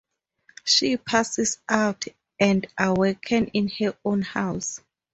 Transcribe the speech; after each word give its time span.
She 0.63 0.97
passes 0.97 1.59
out 1.69 2.05
and 2.39 2.65
awakens 2.75 3.51
in 3.53 3.67
her 3.79 3.95
own 4.03 4.23
house. 4.23 4.81